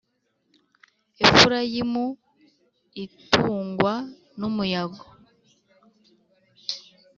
[1.27, 2.05] Efurayimu
[3.03, 3.93] itungwa
[4.39, 5.03] n’umuyaga,